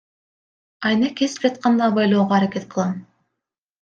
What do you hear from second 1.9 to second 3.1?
абайлоого аракет кылам.